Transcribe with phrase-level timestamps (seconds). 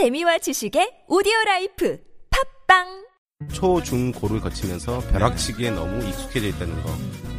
[0.00, 1.98] 재미와 지식의 오디오 라이프
[2.66, 2.84] 팟빵
[3.54, 6.90] 초, 중, 고를 거치면서 벼락치기에 너무 익숙해져 있다는 거.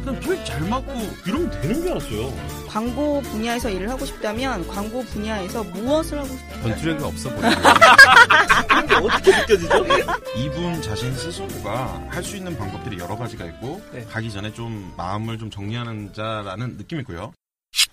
[0.04, 0.92] 그냥 토익 잘 맞고
[1.24, 2.66] 이러면 되는 줄 알았어요.
[2.66, 6.62] 광고 분야에서 일을 하고 싶다면 광고 분야에서 무엇을 하고 싶다?
[6.62, 7.54] 전투력이 없어 보여요.
[8.80, 9.84] 그게 어떻게 느껴지죠?
[10.36, 14.04] 이분 자신 스스로가 할 수 있는 방법들이 여러 가지가 있고 네.
[14.06, 17.32] 가기 전에 좀 마음을 좀 정리하는 자라는 느낌이고요.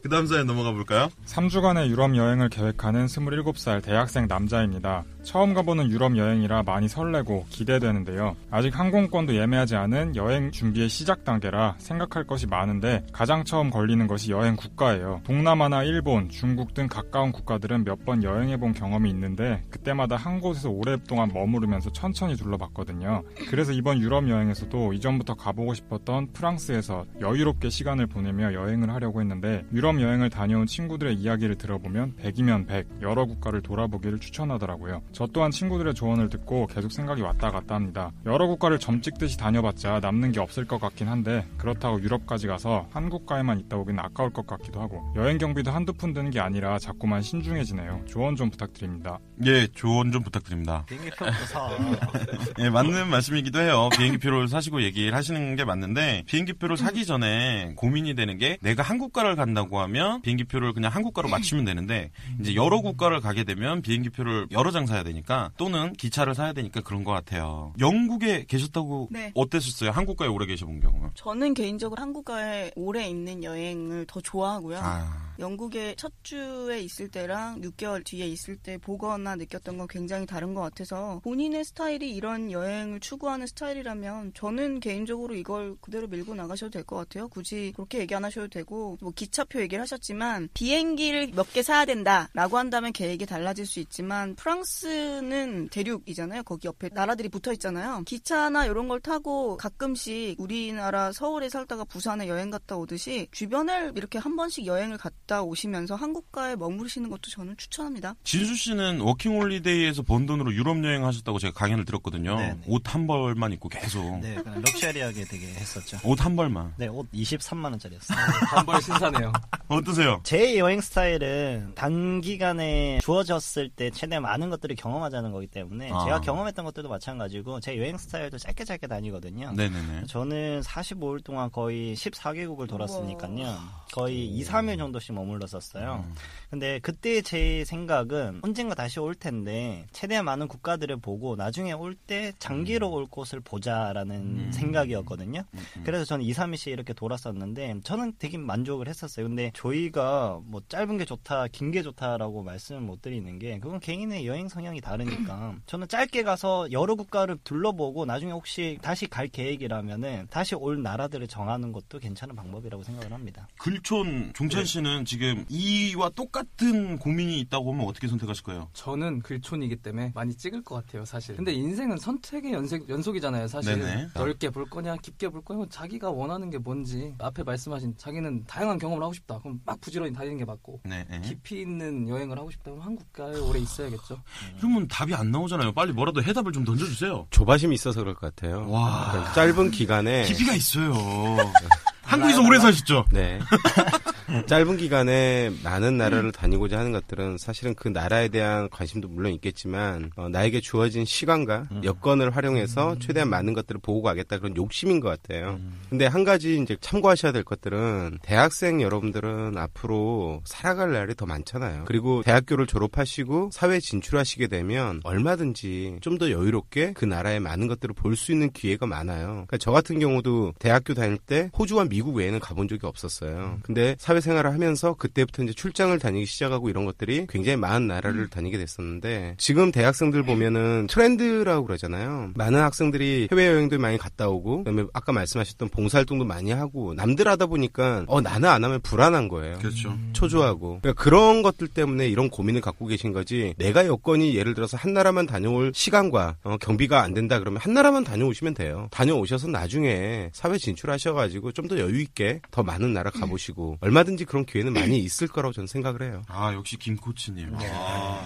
[0.02, 1.10] 그 다음 사연 넘어가 볼까요?
[1.26, 5.04] 3주간의 유럽 여행을 계획하는 27살 대학생 남자입니다.
[5.26, 8.36] 처음 가보는 유럽 여행이라 많이 설레고 기대되는데요.
[8.52, 14.32] 아직 항공권도 예매하지 않은 여행 준비의 시작 단계라 생각할 것이 많은데 가장 처음 걸리는 것이
[14.32, 15.22] 여행 국가예요.
[15.26, 21.32] 동남아나 일본, 중국 등 가까운 국가들은 몇 번 여행해본 경험이 있는데 그때마다 한 곳에서 오랫동안
[21.34, 23.24] 머무르면서 천천히 둘러봤거든요.
[23.50, 30.00] 그래서 이번 유럽 여행에서도 이전부터 가보고 싶었던 프랑스에서 여유롭게 시간을 보내며 여행을 하려고 했는데 유럽
[30.00, 35.02] 여행을 다녀온 친구들의 이야기를 들어보면 100이면 100 여러 국가를 돌아보기를 추천하더라고요.
[35.16, 38.12] 저 또한 친구들의 조언을 듣고 계속 생각이 왔다 갔다 합니다.
[38.26, 43.10] 여러 국가를 점 찍듯이 다녀봤자 남는 게 없을 것 같긴 한데 그렇다고 유럽까지 가서 한
[43.10, 47.22] 국가에만 있다 오긴 아까울 것 같기도 하고 여행 경비도 한두 푼 드는 게 아니라 자꾸만
[47.22, 48.02] 신중해지네요.
[48.08, 49.20] 조언 좀 부탁드립니다.
[49.46, 50.84] 예, 조언 좀 부탁드립니다.
[50.86, 51.70] 비행기표부터 사.
[52.60, 53.88] 예, 맞는 말씀이기도 해요.
[53.98, 59.38] 비행기표를 사시고 얘기를 하시는 게 맞는데 비행기표를 사기 전에 고민이 되는 게 내가 한 국가를
[59.38, 64.72] 간다고 하면 비행기표를 그냥 한 국가로 맞추면 되는데 이제 여러 국가를 가게 되면 비행기표를 여러
[64.72, 67.74] 장 사야 되니까 또는 기차를 사야 되니까 그런 것 같아요.
[67.80, 69.32] 영국에 계셨다고 네.
[69.36, 69.92] 어땠었어요?
[69.92, 71.12] 한국가에 오래 계셔본 경우는?
[71.16, 74.80] 저는 개인적으로 한국가에 오래 있는 여행을 더 좋아하고요.
[74.82, 80.54] 아, 영국에 첫 주에 있을 때랑 6개월 뒤에 있을 때 보거나 느꼈던 건 굉장히 다른
[80.54, 86.86] 것 같아서 본인의 스타일이 이런 여행을 추구하는 스타일이라면 저는 개인적으로 이걸 그대로 밀고 나가셔도 될
[86.86, 87.28] 것 같아요.
[87.30, 92.58] 굳이 그렇게 얘기 안 하셔도 되고 뭐 기차표 얘기를 하셨지만 비행기를 몇 개 사야 된다라고
[92.58, 96.44] 한다면 계획이 달라질 수 있지만 프랑스 는 대륙이잖아요.
[96.44, 98.04] 거기 옆에 나라들이 붙어 있잖아요.
[98.06, 104.36] 기차나 이런 걸 타고 가끔씩 우리나라 서울에 살다가 부산에 여행 갔다 오듯이 주변을 이렇게 한
[104.36, 108.16] 번씩 여행을 갔다 오시면서 한국가에 머무르시는 것도 저는 추천합니다.
[108.24, 112.36] 진수 씨는 워킹홀리데이에서 번 돈으로 유럽 여행 하셨다고 제가 강연을 들었거든요.
[112.38, 112.62] 네네.
[112.68, 114.20] 옷 한 벌만 입고 계속.
[114.20, 115.98] 네, 그냥 럭셔리하게 되게 했었죠.
[116.04, 116.74] 옷 한 벌만.
[116.78, 118.18] 네, 옷 23만 원짜리였어요.
[118.18, 119.32] 한 벌 신사네요.
[119.68, 120.20] 어떠세요?
[120.24, 126.04] 제 여행 스타일은 단기간에 주어졌을 때 최대한 많은 것들을 경험하자는 거기 때문에 아.
[126.06, 129.52] 제가 경험했던 것들도 마찬가지고 제 여행 스타일도 짧게 짧게 다니거든요.
[129.54, 130.04] 네네네.
[130.08, 133.58] 저는 45일 동안 거의 14개국을 돌았으니까요.
[133.94, 136.04] 거의 2, 3일 정도씩 머물렀었어요.
[136.08, 136.14] 음.
[136.52, 142.34] 근데 그때 제 생각은 언젠가 다시 올 텐데 최대한 많은 국가들을 보고 나중에 올 때
[142.40, 144.52] 장기로 올 곳을 보자라는 음.
[144.52, 145.44] 생각이었거든요.
[145.54, 145.84] 음, 음.
[145.86, 149.26] 그래서 저는 2, 3일씩 이렇게 돌았었는데 저는 되게 만족을 했었어요.
[149.28, 154.28] 근데 저희가 뭐 짧은 게 좋다, 긴 게 좋다라고 말씀을 못 드리는 게 그건 개인의
[154.28, 160.28] 여행 성향 이 다르니까 저는 짧게 가서 여러 국가를 둘러보고 나중에 혹시 다시 갈 계획이라면은
[160.30, 163.48] 다시 올 나라들을 정하는 것도 괜찮은 방법이라고 생각을 합니다.
[163.60, 164.66] 글촌 종찬 네.
[164.66, 168.70] 씨는 지금 이와 똑같은 고민이 있다고 하면 어떻게 선택하실 거예요?
[168.74, 171.36] 저는 글촌이기 때문에 많이 찍을 것 같아요, 사실.
[171.36, 173.78] 근데 인생은 선택의 연속, 연속이잖아요, 사실.
[173.78, 174.10] 네네.
[174.14, 177.14] 넓게 볼 거냐, 깊게 볼 거냐, 자기가 원하는 게 뭔지.
[177.20, 179.40] 앞에 말씀하신 자기는 다양한 경험을 하고 싶다.
[179.40, 180.82] 그럼 막 부지런히 다니는 게 맞고.
[180.86, 181.06] 네.
[181.10, 181.22] 네.
[181.22, 184.22] 깊이 있는 여행을 하고 싶다면 한국가에 오래 있어야겠죠.
[184.60, 185.74] 그러면 답이 안 나오잖아요.
[185.74, 187.28] 빨리 뭐라도 해답을 좀 던져주세요.
[187.30, 188.70] 조바심이 있어서 그럴 것 같아요.
[188.70, 189.32] 와.
[189.34, 190.94] 짧은 기간에 깊이가 있어요.
[192.04, 193.06] 한국에서 오래 사셨죠?
[193.12, 193.40] 네.
[194.48, 200.30] 짧은 기간에 많은 나라를 다니고자 하는 것들은 사실은 그 나라에 대한 관심도 물론 있겠지만 어,
[200.30, 205.60] 나에게 주어진 시간과 여건을 활용해서 최대한 많은 것들을 보고 가겠다 그런 욕심인 것 같아요.
[205.90, 211.84] 근데 한 가지 이제 참고하셔야 될 것들은 대학생 여러분들은 앞으로 살아갈 날이 더 많잖아요.
[211.86, 218.16] 그리고 대학교를 졸업하시고 사회 진출하시게 되면 얼마든지 좀 더 여유롭게 그 나라의 많은 것들을 볼
[218.16, 219.28] 수 있는 기회가 많아요.
[219.28, 223.60] 그러니까 저 같은 경우도 대학교 다닐 때 호주와 미국 외에는 가본 적이 없었어요.
[223.64, 228.58] 근데 사회 생활을 하면서 그때부터 이제 출장을 다니기 시작하고 이런 것들이 굉장히 많은 나라를 다니게
[228.58, 232.32] 됐었는데 지금 대학생들 보면은 트렌드라고 그러잖아요.
[232.36, 238.06] 많은 학생들이 해외여행도 많이 갔다 오고 그다음에 아까 말씀하셨던 봉사활동도 많이 하고 남들 하다 보니까
[238.08, 239.58] 어 나는 안 하면 불안한 거예요.
[239.60, 239.98] 그렇죠.
[240.14, 244.94] 초조하고 그러니까 그런 것들 때문에 이런 고민을 갖고 계신 거지 내가 여건이 예를 들어서 한
[244.94, 250.58] 나라만 다녀올 시간과 어, 경비가 안 된다 그러면 한 나라만 다녀오시면 돼요 다녀오셔서 나중에 사회
[250.58, 255.28] 진출하셔가지고 좀 더 여유 있게 더 많은 나라 가보시고 얼마든지 얼마든지 그런 기회는 많이 있을
[255.28, 256.22] 거라고 저는 생각을 해요.
[256.28, 257.56] 아 역시 김 코치님.
[257.56, 258.26] 아,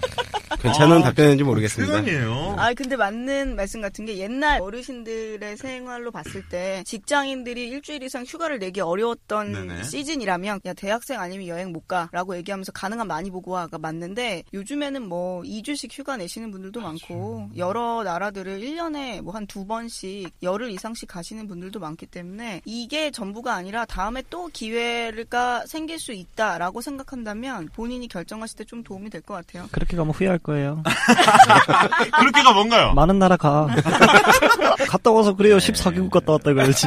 [0.61, 2.01] 괜찮은 아, 답변인지 모르겠습니다.
[2.01, 2.55] 최강이에요.
[2.57, 8.59] 아 근데 맞는 말씀 같은 게 옛날 어르신들의 생활로 봤을 때 직장인들이 일주일 이상 휴가를
[8.59, 9.83] 내기 어려웠던 네네.
[9.83, 15.41] 시즌이라면 야 대학생 아니면 여행 못 가라고 얘기하면서 가능한 많이 보고 와가 맞는데 요즘에는 뭐
[15.43, 21.47] 2주씩 휴가 내시는 분들도 많고 여러 나라들을 1년에 뭐 한 두 번씩 열흘 이상씩 가시는
[21.47, 28.57] 분들도 많기 때문에 이게 전부가 아니라 다음에 또 기회가 생길 수 있다라고 생각한다면 본인이 결정하실
[28.57, 29.67] 때 좀 도움이 될 것 같아요.
[29.71, 30.83] 그렇게 가면 후회할 거예요.
[32.19, 32.93] 그렇게가 뭔가요?
[32.93, 33.67] 많은 나라 가.
[34.89, 35.57] 갔다 와서 그래요.
[35.57, 36.85] 14개국 갔다 왔다 그러지.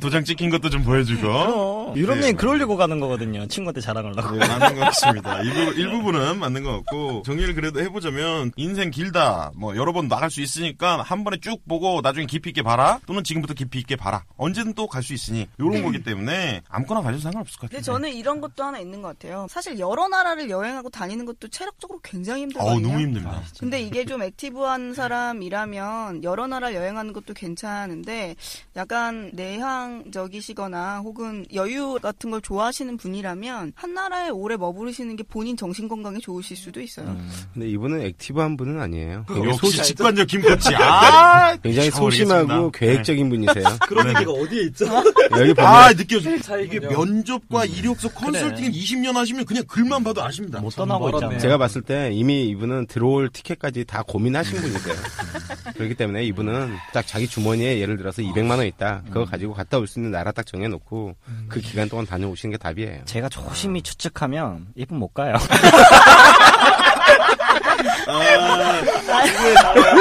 [0.00, 1.28] 도장 찍힌 것도 좀 보여주고.
[1.28, 2.32] 어, 유럽 여행 네.
[2.32, 3.46] 그러려고 가는 거거든요.
[3.46, 4.32] 친구한테 자랑하려고.
[4.36, 5.40] 네, 맞는 것 같습니다.
[5.42, 10.40] 일부, 일부분은 맞는 것 같고, 정리를 그래도 해보자면, 인생 길다, 뭐, 여러 번 나갈 수
[10.40, 14.24] 있으니까, 한 번에 쭉 보고, 나중에 깊이 있게 봐라, 또는 지금부터 깊이 있게 봐라.
[14.36, 17.78] 언제든 또 갈 수 있으니, 요런 거기 때문에, 아무거나 가셔도 상관 없을 것 같아요.
[17.78, 19.46] 근데 저는 이런 것도 하나 있는 것 같아요.
[19.50, 22.72] 사실 여러 나라를 여행하고 다니는 것도 체력적으로 굉장히 힘들거든요.
[22.72, 23.42] 어우, 너무 힘듭니다.
[23.58, 28.36] 근데 이게 좀 active한 사람이라면 여러 나라 여행하는 것도 괜찮은데
[28.76, 35.88] 약간 내향적이시거나 혹은 여유 같은 걸 좋아하시는 분이라면 한 나라에 오래 머무르시는 게 본인 정신
[35.88, 37.16] 건강에 좋으실 수도 있어요.
[37.54, 39.24] 근데 이분은 active한 분은 아니에요.
[39.28, 40.74] 어, 역시 소, 직관적 김코치.
[40.76, 42.78] 아, 굉장히 잘 소심하고 모르겠습니다.
[42.78, 43.64] 계획적인 분이세요.
[43.86, 44.14] 그런 네.
[44.14, 44.86] 얘기가 어디에 있죠?
[45.32, 46.30] 여기 보면 아, 느껴져.
[46.30, 46.88] 이게 차이군요.
[47.30, 50.60] 면접과 이력서 컨설팅을 20년 하시면 그냥 글만 봐도 아십니다.
[50.60, 51.10] 못 떠나고.
[51.10, 51.38] 있잖아요.
[51.38, 54.94] 제가 봤을 때 이미 이분은 들어올 티켓까지 다 고민하신 분이세요.
[55.74, 59.02] 그렇기 때문에 이분은 딱 자기 주머니에 예를 들어서 200만 원 있다.
[59.06, 61.16] 그거 가지고 갔다 올 수 있는 나라 딱 정해놓고
[61.48, 63.00] 그 기간 동안 다녀오시는 게 답이에요.
[63.06, 65.34] 제가 조심히 추측하면 이분 못 가요.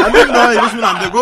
[0.03, 0.53] 안 됩니다.
[0.53, 1.19] 이러시면 안 되고.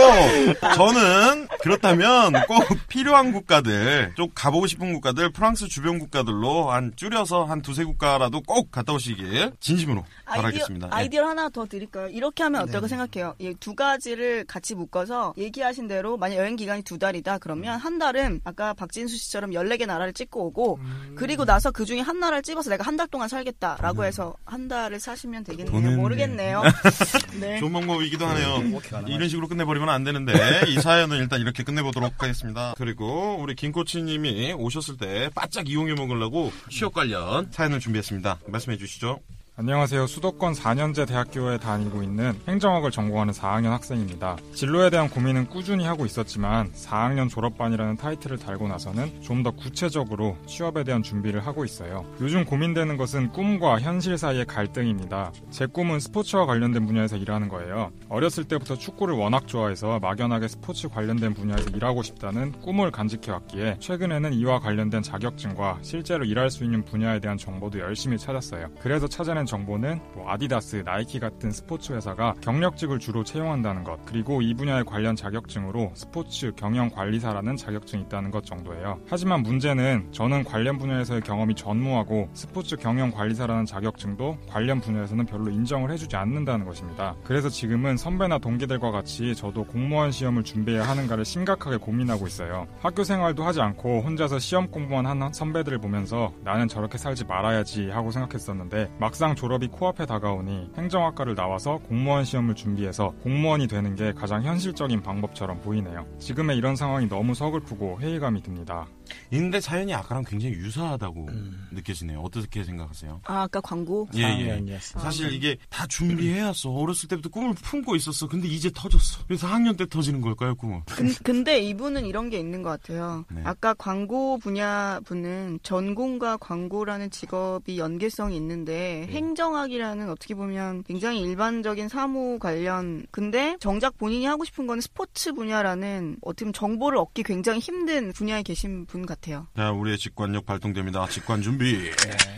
[0.76, 7.62] 저는 그렇다면 꼭 필요한 국가들, 좀 가보고 싶은 국가들, 프랑스 주변 국가들로 한 줄여서 한
[7.62, 10.88] 두세 국가라도 꼭 갔다 오시길 진심으로 바라겠습니다.
[10.88, 10.96] 네.
[10.96, 12.08] 아이디어 하나 더 드릴까요?
[12.10, 13.36] 이렇게 하면 어떨까 생각해요.
[13.40, 18.74] 이두 가지를 같이 묶어서 얘기하신 대로 만약 여행 기간이 두 달이다 그러면 한 달은 아까
[18.74, 20.80] 박진수 씨처럼 14개 나라를 찍고 오고
[21.16, 25.00] 그리고 나서 그 중에 한 나라를 찍어서 내가 한 달 동안 살겠다라고 해서 한 달을
[25.00, 25.72] 사시면 되겠네요.
[25.72, 26.64] 돈은 모르겠네요.
[27.40, 27.60] 네.
[27.60, 28.80] 좋은 방법이기도 하네요.
[29.08, 30.34] 이런 식으로 끝내버리면 안 되는데
[30.68, 32.74] 이 사연은 일단 이렇게 끝내보도록 하겠습니다.
[32.78, 38.40] 그리고 우리 김코치님이 오셨을 때 바짝 이용해 먹으려고 취업 관련 사연을 준비했습니다.
[38.48, 39.20] 말씀해 주시죠.
[39.60, 40.06] 안녕하세요.
[40.06, 44.38] 수도권 4년제 대학교에 다니고 있는 행정학을 전공하는 4학년 학생입니다.
[44.54, 50.84] 진로에 대한 고민은 꾸준히 하고 있었지만 4학년 졸업반이라는 타이틀을 달고 나서는 좀 더 구체적으로 취업에
[50.84, 52.06] 대한 준비를 하고 있어요.
[52.22, 55.32] 요즘 고민되는 것은 꿈과 현실 사이의 갈등입니다.
[55.50, 57.92] 제 꿈은 스포츠와 관련된 분야에서 일하는 거예요.
[58.10, 64.34] 어렸을 때부터 축구를 워낙 좋아해서 막연하게 스포츠 관련된 분야에서 일하고 싶다는 꿈을 간직해 왔기에 최근에는
[64.34, 68.68] 이와 관련된 자격증과 실제로 일할 수 있는 분야에 대한 정보도 열심히 찾았어요.
[68.82, 74.54] 그래서 찾아낸 정보는 뭐 아디다스, 나이키 같은 스포츠 회사가 경력직을 주로 채용한다는 것, 그리고 이
[74.54, 79.00] 분야의 관련 자격증으로 스포츠 경영 관리사라는 자격증이 있다는 것 정도예요.
[79.10, 85.90] 하지만 문제는 저는 관련 분야에서의 경험이 전무하고 스포츠 경영 관리사라는 자격증도 관련 분야에서는 별로 인정을
[85.92, 87.16] 해주지 않는다는 것입니다.
[87.24, 92.68] 그래서 지금은 선배나 동기들과 같이 저도 공무원 시험을 준비해야 하는가를 심각하게 고민하고 있어요.
[92.82, 98.12] 학교 생활도 하지 않고 혼자서 시험 공부만 하는 선배들을 보면서 나는 저렇게 살지 말아야지 하고
[98.12, 105.02] 생각했었는데 막상 졸업이 코앞에 다가오니 행정학과를 나와서 공무원 시험을 준비해서 공무원이 되는 게 가장 현실적인
[105.04, 106.06] 방법처럼 보이네요.
[106.18, 108.88] 지금의 이런 상황이 너무 서글프고 회의감이 듭니다.
[109.30, 111.30] 근데 사연이 아까랑 굉장히 유사하다고
[111.72, 112.20] 느껴지네요.
[112.22, 113.22] 어떻게 생각하세요?
[113.26, 114.08] 아, 아까 광고.
[114.16, 114.60] 예, 예.
[114.60, 115.00] 4학년이었어요.
[115.00, 116.70] 사실 이게 다 준비해왔어.
[116.70, 118.28] 어렸을 때부터 꿈을 품고 있었어.
[118.28, 119.24] 근데 이제 터졌어.
[119.28, 120.82] 그래서 4학년 때 터지는 걸까요, 꿈은?
[120.86, 123.26] 근, 근데 이분은 이런 게 있는 것 같아요.
[123.30, 123.42] 네.
[123.44, 132.40] 아까 광고 분야 분은 전공과 광고라는 직업이 연계성이 있는데 행정학이라는 어떻게 보면 굉장히 일반적인 사무
[132.40, 138.12] 관련 근데 정작 본인이 하고 싶은 건 스포츠 분야라는 어떻게 보면 정보를 얻기 굉장히 힘든
[138.14, 139.48] 분야에 계신 분 같아요.
[139.56, 141.08] 자, 우리의 직관력 발동됩니다.
[141.08, 141.92] 직관 준비.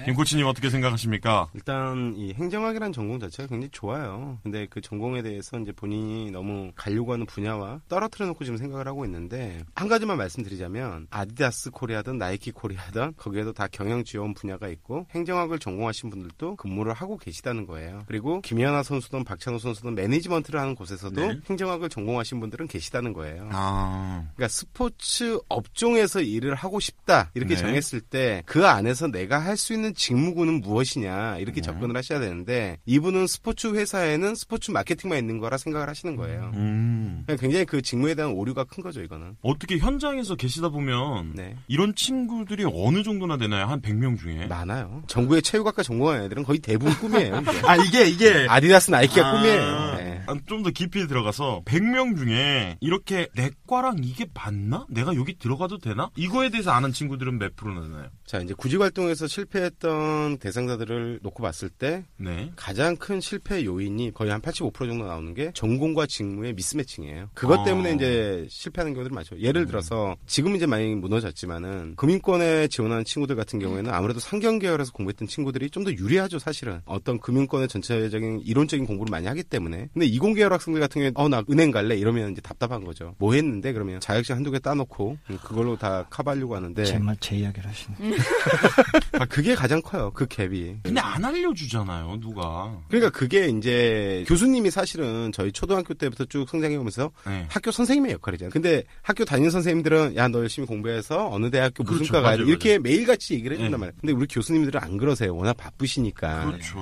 [0.05, 1.49] 김코치님 어떻게 생각하십니까?
[1.53, 4.39] 일단 이 행정학이라는 전공 자체가 굉장히 좋아요.
[4.43, 9.05] 근데 그 전공에 대해서 이제 본인이 너무 가려고 하는 분야와 떨어뜨려 놓고 지금 생각을 하고
[9.05, 15.59] 있는데 한 가지만 말씀드리자면 아디다스 코리아든 나이키 코리아든 거기에도 다 경영 지원 분야가 있고 행정학을
[15.59, 18.03] 전공하신 분들도 근무 업무를 하고 계시다는 거예요.
[18.07, 21.39] 그리고 김연아 선수든 박찬호 선수든 매니지먼트를 하는 곳에서도 네.
[21.49, 23.49] 행정학을 전공하신 분들은 계시다는 거예요.
[23.51, 27.61] 아, 그러니까 스포츠 업종에서 일을 하고 싶다 이렇게 네.
[27.61, 31.61] 정했을 때 그 안에서 내가 할 수 있는 직무군은 무엇이냐 이렇게 네.
[31.61, 36.51] 접근을 하셔야 되는데 이분은 스포츠 회사에는 스포츠 마케팅만 있는 거라 생각을 하시는 거예요.
[36.55, 37.23] 음.
[37.25, 39.35] 그러니까 굉장히 그 직무에 대한 오류가 큰 거죠 이거는.
[39.41, 41.55] 어떻게 현장에서 계시다 보면 네.
[41.67, 43.65] 이런 친구들이 어느 정도나 되나요?
[43.65, 44.47] 한 100명 중에?
[44.47, 45.03] 많아요.
[45.07, 47.41] 전국의 체육학과 전공한 애들은 거의 대부분 꿈이에요.
[47.41, 47.67] 이게.
[47.67, 48.45] 아, 이게, 이게.
[48.47, 49.95] 아디다스 나이키가 아, 꿈이에요.
[49.97, 50.23] 네.
[50.47, 54.85] 좀더 깊이 들어가서 100명 중에 이렇게 내 과랑 이게 맞나?
[54.89, 56.09] 내가 여기 들어가도 되나?
[56.15, 58.07] 이거 에 대해서 아는 친구들은 몇 프로나 되나요?
[58.25, 62.51] 자 이제 구직 활동에서 실패했던 대상자들을 놓고 봤을 때 네.
[62.55, 67.29] 가장 큰 실패 요인이 거의 한 85% 정도 나오는 게 전공과 직무의 미스매칭이에요.
[67.33, 67.63] 그것 아.
[67.63, 69.37] 때문에 이제 실패하는 경우들이 많죠.
[69.39, 75.27] 예를 들어서 지금 이제 많이 무너졌지만은 금융권에 지원하는 친구들 같은 경우에는 아무래도 상경 계열에서 공부했던
[75.27, 76.81] 친구들이 좀 더 유리하죠, 사실은.
[76.85, 79.87] 어떤 금융권의 전체적인 이론적인 공부를 많이 하기 때문에.
[79.93, 83.15] 근데 이공 계열 학생들 같은 경우에 어 나 은행 갈래 이러면 이제 답답한 거죠.
[83.17, 87.69] 뭐 했는데 그러면 자격증 한두 개 따놓고 그걸로 다 커버 하려고 하는데 제말 제 이야기를
[87.69, 87.95] 하시네.
[89.19, 90.11] 아, 그게 가장 커요.
[90.13, 90.79] 그 갭이.
[90.83, 92.77] 근데 안 알려주잖아요, 누가.
[92.87, 97.45] 그러니까 그게 이제 교수님이 사실은 저희 초등학교 때부터 쭉 성장해 오면서 네.
[97.49, 98.51] 학교 선생님의 역할이잖아요.
[98.51, 102.13] 근데 학교 다니는 선생님들은 야 너 열심히 공부해서 어느 대학교 무슨 그렇죠.
[102.13, 103.77] 과 가야 돼 맞아요, 이렇게 매일같이 얘기를 해준단 네.
[103.77, 103.93] 말이에요.
[103.99, 105.35] 근데 우리 교수님들은 안 그러세요.
[105.35, 106.45] 워낙 바쁘시니까.
[106.45, 106.75] 그렇죠.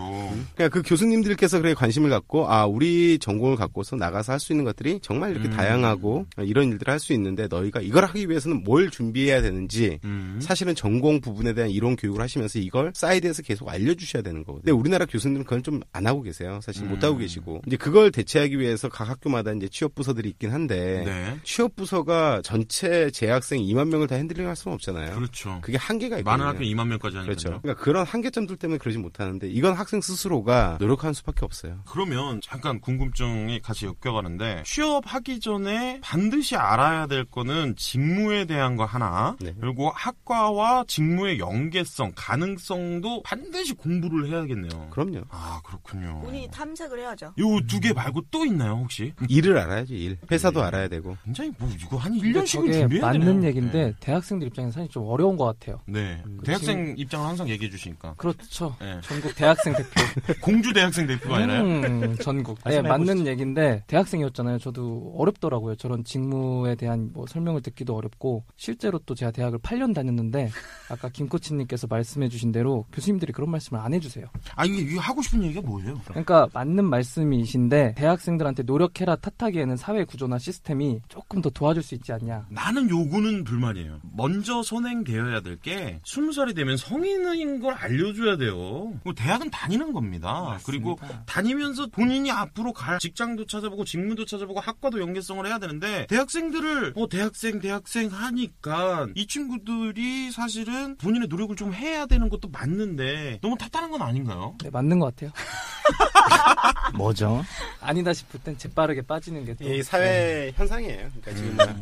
[0.55, 4.99] 그러니까 그 교수님들께서 그래 관심을 갖고 아 우리 전공을 갖고서 나가서 할 수 있는 것들이
[5.01, 5.53] 정말 이렇게 음.
[5.53, 10.39] 다양하고 이런 일들을 할 수 있는데 너희가 이걸 하기 위해서는 뭘 준비해야 되는지 음.
[10.41, 14.61] 사실은 전공 부분에 대한 이론 교육을 하시면서 이걸 사이드에서 계속 알려주셔야 되는 거거든요.
[14.63, 16.59] 근데 우리나라 교수님들은 그건 좀 안 하고 계세요.
[16.61, 16.89] 사실 음.
[16.89, 21.39] 못 하고 계시고 이제 그걸 대체하기 위해서 각 학교마다 이제 취업 부서들이 있긴 한데 네.
[21.43, 25.15] 취업 부서가 전체 재학생 2만 명을 다 핸들링할 수는 없잖아요.
[25.15, 25.59] 그렇죠.
[25.61, 26.43] 그게 한계가 있거든요.
[26.43, 27.35] 많은 학교 2만 명까지 하니까요.
[27.35, 27.61] 그렇죠.
[27.61, 31.79] 그러니까 그런 한계점들 때문에 그러지 못하는데 이건 학생 스스로가 노력하는 수밖에 없어요.
[31.87, 39.07] 그러면 잠깐 궁금증이 같이 엮여가는데 취업하기 전에 반드시 알아야 될 거는 직무에 대한 거 하나
[39.39, 39.53] 네.
[39.59, 44.89] 그리고 학과와 직무의 연계성 가능성도 반드시 공부를 해야겠네요.
[44.89, 45.21] 그럼요.
[45.29, 46.21] 아 그렇군요.
[46.23, 47.33] 본인이 탐색을 해야죠.
[47.39, 49.13] 요 두 개 말고 또 있나요 혹시?
[49.29, 50.17] 일을 알아야지 일.
[50.31, 51.15] 회사도 알아야 되고.
[51.25, 53.43] 굉장히 뭐 이거 한 근데 1년씩은 저게 준비해야 맞는 되네요.
[53.49, 53.93] 얘기인데 네.
[53.99, 55.79] 대학생들 입장에서 사실 좀 어려운 것 같아요.
[55.85, 56.21] 네.
[56.23, 58.13] 그 대학생 입장을 항상 얘기해 주시니까.
[58.15, 58.75] 그렇죠.
[58.79, 58.99] 네.
[59.03, 59.89] 전국 대학생 대표.
[60.41, 61.61] 공주 대학생 대표가 아니라요?
[61.63, 62.57] 음, 전국.
[62.65, 63.27] 네, 맞는.
[63.27, 64.59] 얘기인데 대학생이었잖아요.
[64.59, 65.75] 저도 어렵더라고요.
[65.75, 70.51] 저런 직무에 대한 뭐 설명을 듣기도 어렵고 실제로 또 제가 대학을 8년 다녔는데
[70.89, 74.27] 아까 김 코치님께서 말씀해주신 대로 교수님들이 그런 말씀을 안 해주세요.
[74.55, 75.99] 아 이게 이거 하고 싶은 얘기가 뭐예요?
[76.05, 82.47] 그러니까 맞는 말씀이신데 대학생들한테 노력해라 탓하기에는 사회 구조나 시스템이 조금 더 도와줄 수 있지 않냐.
[82.49, 84.01] 나는 요거는 불만이에요.
[84.15, 88.93] 먼저 선행되어야 될게 스무 살이 되면 성인인 걸 알려줘야 돼요.
[89.15, 90.59] 대학은 다니는 겁니다.
[90.65, 97.07] 그리고 다니면서 본인이 앞으로 갈 직장도 찾아보고 직무도 찾아보고 학과도 연계성을 해야 되는데 대학생들을 어
[97.07, 103.91] 대학생 대학생 하니까 이 친구들이 사실은 본인의 노력을 좀 해야 되는 것도 맞는데 너무 탓하는
[103.91, 104.55] 건 아닌가요?
[104.63, 105.31] 네, 맞는 것 같아요.
[106.95, 107.43] 뭐죠?
[107.81, 109.63] 아니다 싶을 땐 재빠르게 빠지는 게 또.
[109.65, 111.09] 이 사회 현상이에요.
[111.21, 111.75] 그러니까 지금 뭐야,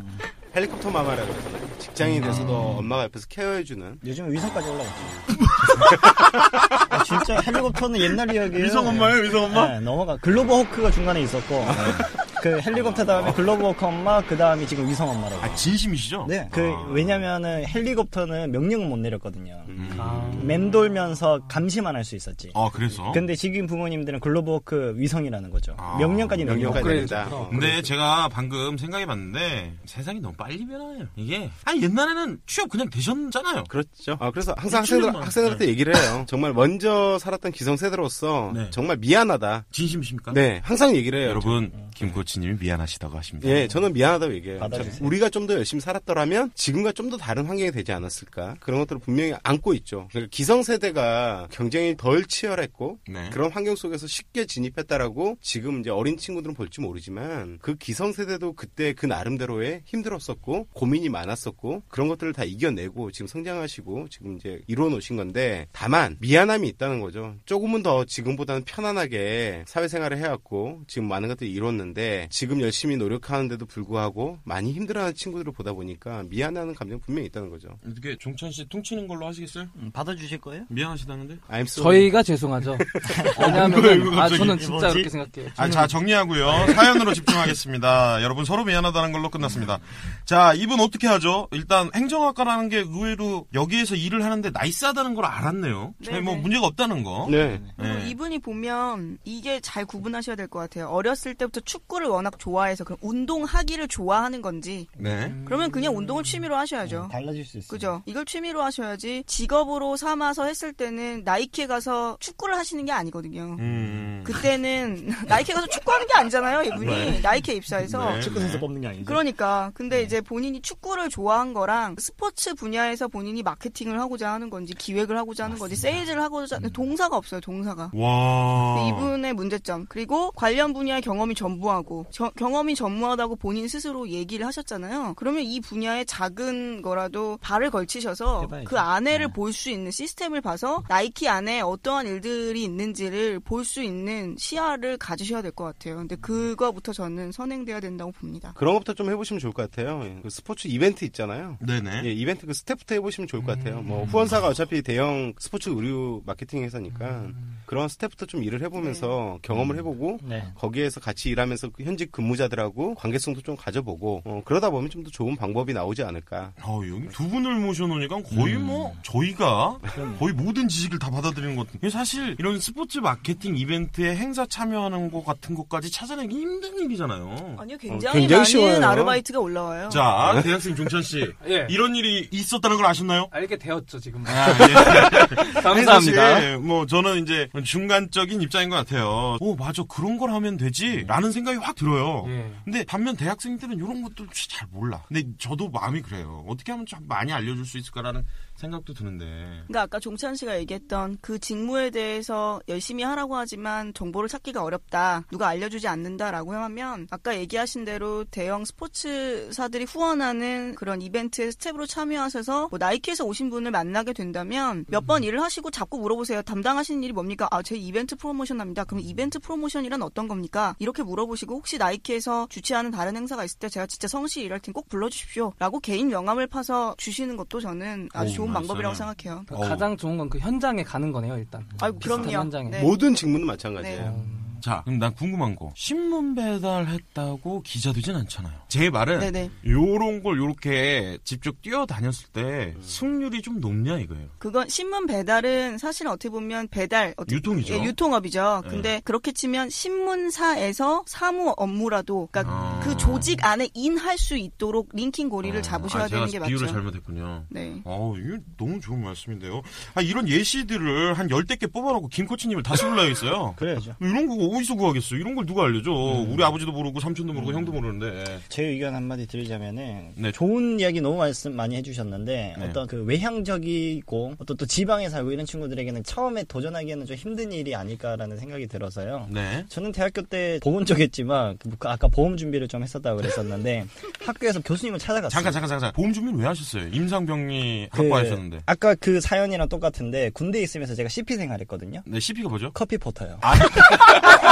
[0.54, 1.78] 헬리콥터 마마라고 그러잖아요.
[1.78, 4.00] 직장이 돼서도 엄마가 옆에서 케어해주는.
[4.06, 5.02] 요즘 위성까지 올라갔죠.
[6.90, 8.64] 아, 진짜 헬리콥터는 옛날 이야기예요.
[8.64, 9.68] 위성 엄마예요, 위성 엄마?
[9.68, 10.16] 네, 넘어가.
[10.18, 12.04] 글로벌 호크가 중간에 있었고, 네.
[12.42, 15.42] 그 헬리콥터 다음에 글로벌 호크 엄마, 그 다음이 지금 위성 엄마라고.
[15.42, 16.26] 아 진심이시죠?
[16.28, 16.86] 네, 그 아.
[16.90, 19.62] 왜냐면은 헬리콥터는 명령은 못 내렸거든요.
[19.68, 19.94] 음.
[19.98, 20.30] 아.
[20.42, 22.52] 맴돌면서 감시만 할 수 있었지.
[22.54, 23.10] 아 그래서?
[23.10, 25.74] 근데 지금 부모님들은 글로벌 호크 위성이라는 거죠.
[25.76, 26.88] 아, 명령까지 내린 명령까지 거고.
[26.88, 27.24] 업그레이드 된다.
[27.24, 27.48] 됐구나.
[27.50, 31.06] 근데 제가 방금 생각해봤는데 세상이 너무 빨리 변해요.
[31.16, 33.64] 이게 아니 옛날에는 취업 그냥 되셨잖아요.
[33.68, 34.16] 그렇죠.
[34.20, 34.82] 아, 그래서 항상.
[34.82, 36.24] 학생들, 학생들한테 얘기를 해요.
[36.28, 38.66] 정말 먼저 살았던 기성세대로서 네.
[38.70, 39.66] 정말 미안하다.
[39.70, 40.32] 진심이십니까?
[40.32, 41.30] 네, 항상 얘기를 해요.
[41.30, 43.48] 여러분 김 코치님이 미안하시다고 하십니다.
[43.48, 44.58] 예, 저는 미안하다고 얘기해요.
[44.60, 44.92] 받아주세요.
[44.94, 48.56] 자, 우리가 좀 더 열심히 살았더라면 지금과 좀 더 다른 환경이 되지 않았을까?
[48.58, 50.08] 그런 것들을 분명히 안고 있죠.
[50.10, 53.30] 그러니까 기성세대가 경쟁이 덜 치열했고 네.
[53.30, 59.06] 그런 환경 속에서 쉽게 진입했다라고 지금 이제 어린 친구들은 볼지 모르지만 그 기성세대도 그때 그
[59.06, 65.55] 나름대로의 힘들었었고 고민이 많았었고 그런 것들을 다 이겨내고 지금 성장하시고 지금 이제 이루어 놓으신 건데
[65.72, 67.34] 다만 미안함이 있다는 거죠.
[67.46, 74.38] 조금은 더 지금보다는 편안하게 사회생활을 해왔고 지금 많은 것들이 이뤘는데 때 지금 열심히 노력하는데도 불구하고
[74.44, 77.68] 많이 힘들어하는 친구들을 보다 보니까 미안하는 감정 분명히 있다는 거죠.
[77.90, 79.66] 어떻게 종찬 씨 퉁치는 걸로 하시겠어요?
[79.76, 80.64] 음, 받아주실 거예요?
[80.68, 81.38] 미안하시다는데?
[81.82, 82.76] 저희가 죄송하죠.
[83.40, 84.92] 왜냐하면 아 저는 진짜 뭐지?
[84.92, 85.50] 그렇게 생각해요.
[85.56, 86.74] 아, 저는 자, 정리하고요.
[86.74, 88.22] 사연으로 집중하겠습니다.
[88.22, 89.78] 여러분 서로 미안하다는 걸로 끝났습니다.
[90.24, 91.48] 자, 이분 어떻게 하죠?
[91.52, 95.94] 일단 행정학과라는 게 의외로 여기에서 일을 하는데 나이스하다는 걸 알 았네요.
[96.04, 96.36] 저희 뭐.
[96.36, 97.26] 문제가 없다는 거.
[97.30, 97.60] 네.
[97.78, 98.08] 네.
[98.08, 100.86] 이분이 보면 이게 잘 구분하셔야 될 것 같아요.
[100.88, 105.34] 어렸을 때부터 축구를 워낙 좋아해서 그럼 운동하기를 좋아하는 건지 네.
[105.44, 107.08] 그러면 그냥 운동을 취미로 하셔야죠.
[107.10, 107.68] 달라질 수 있어요.
[107.68, 108.02] 그죠?
[108.06, 113.56] 이걸 취미로 하셔야지 직업으로 삼아서 했을 때는 나이키에 가서 축구를 하시는 게 아니거든요.
[113.58, 114.22] 음.
[114.24, 116.62] 그때는 나이키에 가서 축구하는 게 아니잖아요.
[116.62, 117.20] 이분이 네.
[117.20, 118.20] 나이키에 입사해서 네.
[118.20, 119.04] 축구 선수 뽑는 게 아니죠.
[119.04, 125.16] 그러니까 근데 이제 본인이 축구를 좋아한 거랑 스포츠 분야에서 본인이 마케팅을 하고자 하는 건지 기획을
[125.18, 128.88] 하고자 하는 건지 세일즈를 하고자 하는 동사가 없어요 동사가 와.
[128.88, 135.42] 이분의 문제점 그리고 관련 분야의 경험이 전무하고 저- 경험이 전무하다고 본인 스스로 얘기를 하셨잖아요 그러면
[135.42, 138.68] 이 분야에 작은 거라도 발을 걸치셔서 해봐야죠.
[138.68, 139.32] 그 안에를 네.
[139.32, 145.50] 볼수 있는 시스템을 봐서 나이키 안에 어떠한 일들이 있는지를 볼 수 있는 시야를 가지셔야 될
[145.50, 150.02] 것 같아요 근데 그거부터 저는 선행돼야 된다고 봅니다 그런 것부터 좀 해보시면 좋을 것 같아요.
[150.04, 151.56] 예, 그 스포츠 이벤트 있잖아요.
[151.66, 152.02] 네네.
[152.04, 153.80] 예, 이벤트 그 스태프부터 해보시면 좋을 것 같아요.
[153.82, 157.26] 뭐 후원사가 어차피 대형 스포츠 의류 마케팅 회사니까
[157.66, 160.44] 그런 스태프부터 좀 일을 해보면서 경험을 해보고 네.
[160.56, 165.36] 거기에서 같이 일하면서 그 현직 근무자들하고 관계성도 좀 가져보고 어, 그러다 보면 좀 더 좋은
[165.36, 166.52] 방법이 나오지 않을까.
[166.62, 169.78] 어, 여기 두 분을 모셔놓으니까 거의 뭐 저희가
[170.18, 171.90] 거의 모든 지식을 다 받아들이는 것 같은.
[171.90, 177.56] 사실 이런 스포츠 마케팅 이벤트에 행사 참여하는 것 같은 것까지 찾아내기 힘든 일이잖아요.
[177.58, 178.86] 아니요 굉장히 굉장히 많은 쉬워요.
[178.86, 181.66] 아르바이트가 올라와요 자, 대학생 종찬 씨, 예.
[181.70, 183.28] 이런 일이 있었다는 걸 아셨나요?
[183.30, 184.24] 알게 되었죠 지금.
[184.26, 185.05] 아, 예.
[185.62, 186.34] 감사합니다.
[186.34, 189.36] 사실 뭐 저는 이제 중간적인 입장인 것 같아요.
[189.40, 192.24] 오 맞아 그런 걸 하면 되지라는 생각이 확 들어요.
[192.28, 192.52] 예.
[192.64, 195.02] 근데 반면 대학생 때는 이런 것도 잘 몰라.
[195.08, 196.44] 근데 저도 마음이 그래요.
[196.48, 198.24] 어떻게 하면 좀 많이 알려줄 수 있을까라는
[198.56, 199.24] 생각도 드는데.
[199.66, 205.24] 그러니까 아까 종찬 씨가 얘기했던 그 직무에 대해서 열심히 하라고 하지만 정보를 찾기가 어렵다.
[205.30, 212.78] 누가 알려주지 않는다라고 하면 아까 얘기하신 대로 대형 스포츠사들이 후원하는 그런 이벤트에 스태프로 참여하셔서 뭐
[212.78, 216.42] 나이키에서 오신 분을 만나게 된다면 몇 번 일을 하시고 자꾸 물어보세요.
[216.42, 217.46] 담당하시는 일이 뭡니까?
[217.50, 218.82] 아, 제 이벤트 프로모션 합니다.
[218.84, 220.74] 그럼 이벤트 프로모션이란 어떤 겁니까?
[220.78, 224.88] 이렇게 물어보시고 혹시 나이키에서 주최하는 다른 행사가 있을 때 제가 진짜 성실히 일할 테니 꼭
[224.88, 225.52] 불러주십시오.
[225.58, 228.66] 라고 개인 명함을 파서 주시는 것도 저는 아주 오, 좋은 나이스.
[228.68, 229.44] 방법이라고 생각해요.
[229.50, 229.68] 어우.
[229.68, 231.64] 가장 좋은 건 그 현장에 가는 거네요 일단.
[231.70, 232.30] 비슷한 그럼요.
[232.32, 232.68] 현장에.
[232.70, 232.82] 네.
[232.82, 234.45] 모든 직무는 마찬가지예요.
[234.66, 235.72] 자, 그럼 난 궁금한 거.
[235.76, 238.52] 신문 배달했다고 기자 되진 않잖아요.
[238.66, 239.48] 제 말은 네네.
[239.64, 244.26] 요런 걸 요렇게 직접 뛰어다녔을 때 승률이 좀 높냐 이거예요.
[244.38, 247.74] 그건 신문 배달은 사실은 어떻게 보면 배달 어떻게- 유통이죠.
[247.74, 248.62] 예, 유통업이죠.
[248.64, 248.68] 네.
[248.70, 252.80] 근데 그렇게 치면 신문사에서 사무 업무라도 그러니까 아.
[252.82, 256.72] 그 조직 안에 인할 수 있도록 링킹 고리를 어, 잡으셔야 아, 되는 게 비유를 맞죠.
[256.72, 257.44] 잘못했군요.
[257.50, 257.82] 네.
[257.84, 259.62] 어우, 이거 너무 좋은 말씀인데요.
[259.94, 263.54] 아, 이런 예시들을 한 열댓 개 뽑아놓고 김코치님을 다시 불러야겠어요.
[263.58, 263.94] 그래야죠.
[264.00, 265.16] 이런 거 어디서 구하겠어?
[265.16, 265.90] 이런 걸 누가 알려줘?
[265.90, 266.32] 음.
[266.32, 268.24] 우리 아버지도 모르고 삼촌도 모르고 형도 모르는데.
[268.48, 270.32] 제 의견 한마디 드리자면은 네.
[270.32, 272.64] 좋은 이야기 너무 말씀 많이 해주셨는데 네.
[272.64, 278.38] 어떤 그 외향적이고 어떤 또 지방에 살고 이런 친구들에게는 처음에 도전하기에는 좀 힘든 일이 아닐까라는
[278.38, 279.28] 생각이 들어서요.
[279.30, 279.64] 네.
[279.68, 283.86] 저는 대학교 때 보건 쪽했지만 그 아까 보험 준비를 좀 했었다고 그랬었는데
[284.24, 285.30] 학교에서 교수님을 찾아갔어요.
[285.30, 285.92] 잠깐, 잠깐, 잠깐.
[285.92, 286.88] 보험 준비는 왜 하셨어요?
[286.88, 288.60] 임상병리 그 학과 하셨는데.
[288.66, 292.02] 아까 그 사연이랑 똑같은데 군대 에 있으면서 제가 CP 생활했거든요.
[292.06, 292.70] 네, CP가 뭐죠?
[292.72, 293.38] 커피 포터요.
[293.42, 293.54] 아,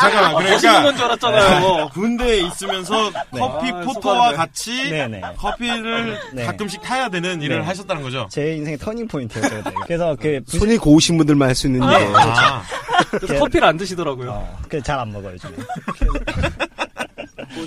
[0.00, 0.32] 잠깐만.
[0.34, 0.96] 멋있는 건 그러니까.
[0.96, 1.88] 줄 알았잖아요.
[1.92, 4.32] 군대에 있으면서 커피 아, 포터와.
[4.32, 5.20] 같이 네네.
[5.36, 6.44] 커피를 네.
[6.44, 7.64] 가끔씩 타야 되는 일을 네.
[7.66, 8.26] 하셨다는 거죠?
[8.30, 9.62] 제 인생의 터닝 포인트였어요.
[9.86, 11.88] 그래서 그 부시- 손이 고우신 분들만 할 수 있는 일.
[12.16, 12.62] 아,
[13.10, 14.30] 그래서 커피를 안 드시더라고요.
[14.30, 15.52] 어, 그잘안 먹어요, 요즘에.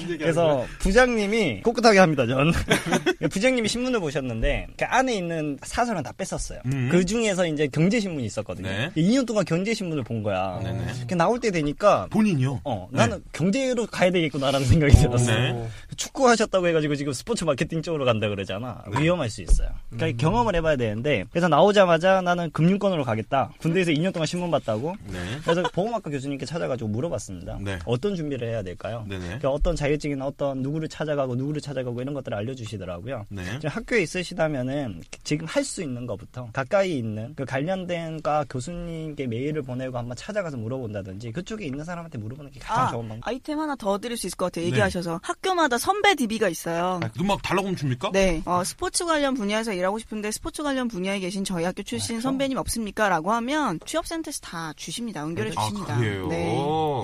[0.07, 2.51] 그래서 부장님이 꿋꿋하게 합니다, 전.
[3.29, 6.59] 부장님이 신문을 보셨는데 그 안에 있는 사설은 다 뺐었어요.
[6.65, 6.89] 음.
[6.91, 8.67] 그 중에서 이제 경제신문이 있었거든요.
[8.67, 8.91] 네.
[8.95, 10.59] 2년 동안 경제신문을 본 거야.
[11.07, 12.61] 그 나올 때 되니까 본인이요?
[12.63, 12.97] 어, 네.
[12.99, 15.37] 나는 경제로 가야 되겠구나라는 생각이 들었어요.
[15.37, 15.67] 네.
[15.97, 18.83] 축구 하셨다고 해가지고 지금 스포츠 마케팅 쪽으로 간다 그러잖아.
[18.93, 19.01] 네.
[19.01, 19.69] 위험할 수 있어요.
[19.89, 20.17] 그러니까 음.
[20.17, 23.51] 경험을 해봐야 되는데 그래서 나오자마자 나는 금융권으로 가겠다.
[23.59, 24.95] 군대에서 2년 동안 신문 봤다고.
[25.11, 25.19] 네.
[25.43, 27.59] 그래서 보험학과 교수님께 찾아가지고 물어봤습니다.
[27.61, 27.79] 네.
[27.85, 29.05] 어떤 준비를 해야 될까요?
[29.07, 33.25] 그러니까 어떤 어떤 자격증이나 어떤 누구를 찾아가고 누구를 찾아가고 이런 것들을 알려주시더라고요.
[33.29, 33.43] 네.
[33.45, 39.61] 지금 학교에 있으시다면은 지금 할 수 있는 것부터 가까이 있는 그 관련된 과 교수님께 메일을
[39.61, 43.25] 보내고 한번 찾아가서 물어본다든지 그쪽에 있는 사람한테 물어보는 게 가장 아, 좋은 방법.
[43.25, 44.65] 아이템 하나 더 드릴 수 있을 것 같아요.
[44.65, 44.71] 네.
[44.71, 46.99] 얘기하셔서 학교마다 선배 DB가 있어요.
[47.01, 48.11] 아, 그 막 달라고 하면 줍니까?
[48.11, 52.57] 네, 어, 스포츠 관련 분야에서 일하고 싶은데 스포츠 관련 분야에 계신 저희 학교 출신 선배님
[52.57, 53.07] 없습니까?
[53.07, 55.21] 라고 하면 취업센터에서 다 주십니다.
[55.21, 55.97] 연결해 아, 주십니다.
[55.97, 56.27] 그래요?
[56.27, 56.53] 네.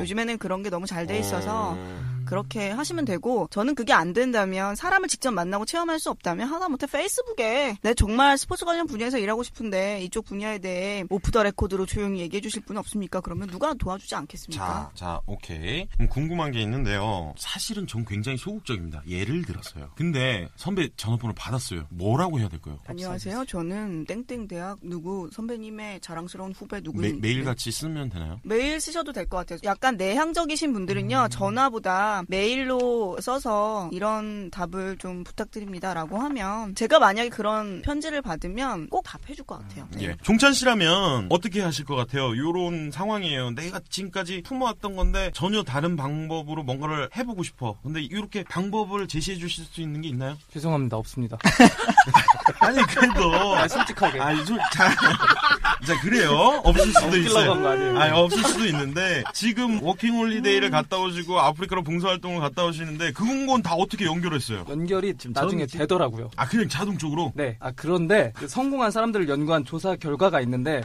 [0.01, 2.18] 요즘에는 그런 게 너무 잘 돼 있어서 어.
[2.29, 7.77] 그렇게 하시면 되고 저는 그게 안 된다면 사람을 직접 만나고 체험할 수 없다면 하다못해 페이스북에
[7.81, 12.39] 내 정말 스포츠 관련 분야에서 일하고 싶은데 이쪽 분야에 대해 오프 더 레코드로 조용히 얘기해
[12.41, 13.19] 주실 분 없습니까?
[13.21, 14.63] 그러면 누가 도와주지 않겠습니까?
[14.63, 15.87] 자, 자, 오케이.
[15.95, 17.33] 그럼 궁금한 게 있는데요.
[17.37, 19.01] 사실은 전 굉장히 소극적입니다.
[19.07, 19.89] 예를 들어서요.
[19.95, 21.87] 근데 선배 전화번호 받았어요.
[21.89, 22.77] 뭐라고 해야 될까요?
[22.85, 23.45] 안녕하세요.
[23.45, 27.27] 저는 땡땡 대학 누구 선배님의 자랑스러운 후배 메, 누구입니다.
[27.27, 28.39] 메일 같이 쓰면 되나요?
[28.43, 29.59] 메일 쓰셔도 될 것 같아요.
[29.63, 38.21] 약간 내향적이신 분들은요, 전화보다 메일로 써서 이런 답을 좀 부탁드립니다라고 하면, 제가 만약에 그런 편지를
[38.21, 39.87] 받으면 꼭 답해줄 것 같아요.
[39.91, 40.05] 네.
[40.05, 40.15] 예.
[40.23, 42.35] 종찬 씨라면 어떻게 하실 것 같아요?
[42.37, 43.51] 요런 상황이에요.
[43.51, 47.77] 내가 지금까지 품어왔던 건데 전혀 다른 방법으로 뭔가를 해보고 싶어.
[47.83, 50.37] 근데 이렇게 방법을 제시해 주실 수 있는 게 있나요?
[50.53, 50.97] 죄송합니다.
[50.97, 51.37] 없습니다.
[52.59, 53.55] 아니, 그래도.
[53.55, 54.19] 아, 솔직하게.
[54.19, 54.89] 아니, 좀, 자,
[55.85, 56.61] 자, 그래요.
[56.63, 57.53] 없을 수도 있어요.
[57.97, 63.64] 아니, 없을 수도 있는데, 지금 워킹홀리데이를 갔다 오시고, 아프리카로 봉사 활동을 갔다 오시는데, 그건 건
[63.64, 64.65] 다 어떻게 연결했어요?
[64.69, 66.29] 연결이 나중에 저는 되더라고요.
[66.35, 67.31] 아, 그냥 자동적으로?
[67.35, 67.57] 네.
[67.59, 70.81] 아, 그런데 그 성공한 사람들을 연구한 조사 결과가 있는데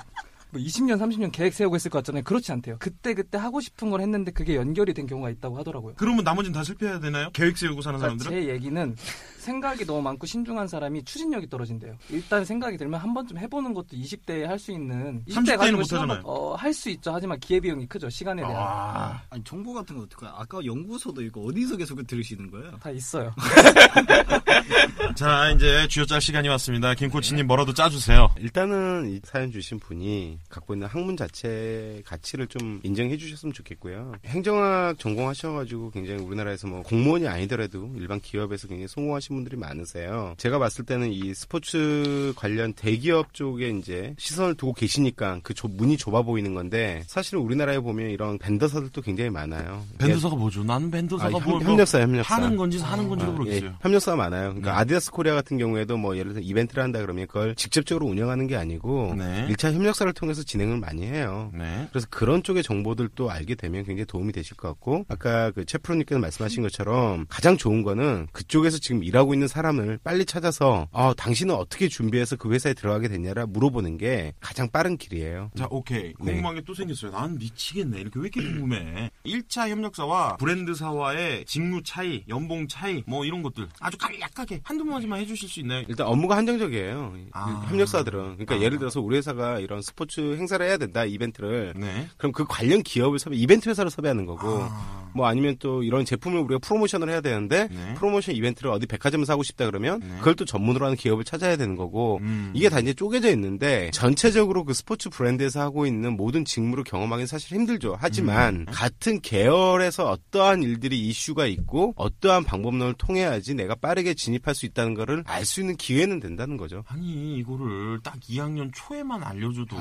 [0.50, 2.22] 뭐 20년, 30년 계획 세우고 있을 것 같잖아요.
[2.22, 2.76] 그렇지 않대요.
[2.78, 5.94] 그때 그때 하고 싶은 걸 했는데 그게 연결이 된 경우가 있다고 하더라고요.
[5.96, 7.30] 그러면 나머지는 다 실패해야 되나요?
[7.32, 8.46] 계획 세우고 사는 그러니까 사람들은?
[8.46, 8.96] 제 얘기는
[9.44, 11.96] 생각이 너무 많고 신중한 사람이 추진력이 떨어진대요.
[12.10, 16.22] 일단 생각이 들면 한 번쯤 해보는 것도 20대에 할 수 있는 30대 에는 못 하잖아요.
[16.24, 17.12] 어, 할 수 있죠.
[17.12, 18.08] 하지만 기회비용이 크죠.
[18.08, 20.32] 시간에 대한 아, 아니 정보 같은 거 어떡해?
[20.34, 22.72] 아까 연구소도 이거 어디서 계속 들으시는 거예요?
[22.80, 23.32] 다 있어요.
[25.14, 26.94] 자, 이제 쥐어짤 시간이 왔습니다.
[26.94, 28.30] 김코치님 뭐라도 짜주세요.
[28.38, 34.14] 일단은 이 사연 주신 분이 갖고 있는 학문 자체 가치를 좀 인정해 주셨으면 좋겠고요.
[34.24, 40.34] 행정학 전공하셔가지고 굉장히 우리나라에서 뭐 공무원이 아니더라도 일반 기업에서 굉장히 성공하신 분들이 많으세요.
[40.38, 45.96] 제가 봤을 때는 이 스포츠 관련 대기업 쪽에 이제 시선을 두고 계시니까 그 좁- 문이
[45.96, 49.82] 좁아 보이는 건데 사실은 우리나라에 보면 이런 밴더사들도 굉장히 많아요.
[49.98, 50.62] 밴드사가 뭐죠?
[50.64, 52.34] 나는 아, 밴드사가 협- 뭐, 뭐 협력사, 협력사.
[52.36, 53.70] 하는 건지 사는 건지도 아, 모르겠어요.
[53.70, 54.48] 예, 협력사가 많아요.
[54.50, 54.76] 그러니까 네.
[54.78, 59.14] 아디다스 코리아 같은 경우에도 뭐 예를 들어 이벤트를 한다 그러면 그걸 직접적으로 운영하는 게 아니고
[59.16, 59.46] 네.
[59.48, 61.50] 일 1차 협력사를 통해서 진행을 많이 해요.
[61.54, 61.86] 네.
[61.90, 66.62] 그래서 그런 쪽의 정보들도 알게 되면 굉장히 도움이 되실 것 같고 아까 그 채프로님께서 말씀하신
[66.64, 72.36] 것처럼 가장 좋은 거는 그쪽에서 지금 일하고 있는 사람을 빨리 찾아서 아 당신은 어떻게 준비해서
[72.36, 75.50] 그 회사에 들어가게 됐냐라 물어보는 게 가장 빠른 길이에요.
[75.56, 76.02] 자, 오케이.
[76.02, 76.12] 네.
[76.18, 77.12] 궁금한 게 또 생겼어요.
[77.12, 78.00] 난 미치겠네.
[78.00, 79.10] 이렇게 왜 이렇게 궁금해.
[79.24, 85.48] 1차 협력사와 브랜드사와의 직무 차이, 연봉 차이, 뭐 이런 것들 아주 간략하게 한두 마디만 해주실
[85.48, 85.84] 수 있나요?
[85.88, 87.14] 일단 업무가 한정적이에요.
[87.32, 87.64] 아.
[87.68, 88.20] 협력사들은.
[88.36, 88.60] 그러니까 아.
[88.60, 91.74] 예를 들어서 우리 회사가 이런 스포츠 행사를 해야 된다, 이벤트를.
[91.76, 92.08] 네.
[92.16, 96.40] 그럼 그 관련 기업을 섭외, 이벤트 회사를 섭외하는 거고, 아, 뭐 아니면 또 이런 제품을
[96.40, 97.94] 우리가 프로모션을 해야 되는데, 네.
[97.94, 100.08] 프로모션 이벤트를 어디 백화점 에서 하고 싶다 그러면, 네.
[100.18, 102.50] 그걸 또 전문으로 하는 기업을 찾아야 되는 거고, 음.
[102.54, 107.56] 이게 다 이제 쪼개져 있는데, 전체적으로 그 스포츠 브랜드에서 하고 있는 모든 직무를 경험하기는 사실
[107.56, 107.96] 힘들죠.
[108.00, 108.66] 하지만, 음.
[108.70, 115.22] 같은 계열에서 어떠한 일들이 이슈가 있고, 어떠한 방법론을 통해야지 내가 빠르게 진입할 수 있다는 거를
[115.26, 116.82] 알 수 있는 기회는 된다는 거죠.
[116.88, 119.76] 아니 이거를 딱 2학년 초에만 알려줘도